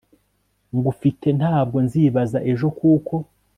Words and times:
ngufite, 0.75 1.27
ntabwo 1.39 1.77
nzibaza 1.85 2.39
ejo 2.51 2.67
kuko 2.77 3.15